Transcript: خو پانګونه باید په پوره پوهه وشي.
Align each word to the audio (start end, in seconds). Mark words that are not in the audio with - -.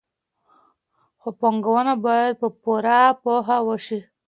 خو 1.19 1.29
پانګونه 1.39 1.93
باید 2.05 2.31
په 2.41 2.47
پوره 2.61 3.01
پوهه 3.21 3.57
وشي. 3.67 3.99